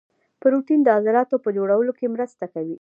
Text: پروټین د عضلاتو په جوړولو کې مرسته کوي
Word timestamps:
پروټین 0.41 0.79
د 0.83 0.87
عضلاتو 0.97 1.35
په 1.45 1.49
جوړولو 1.57 1.91
کې 1.99 2.13
مرسته 2.15 2.45
کوي 2.53 2.69